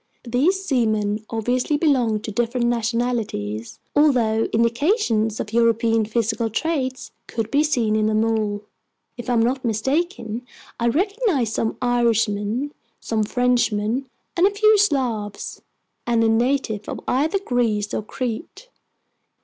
[0.23, 7.61] These seamen obviously belonged to different nationalities, although indications of European physical traits could be
[7.63, 8.63] seen in them all.
[9.15, 10.41] If I'm not mistaken,
[10.79, 15.61] I recognized some Irishmen, some Frenchmen, a few Slavs,
[16.07, 18.69] and a native of either Greece or Crete.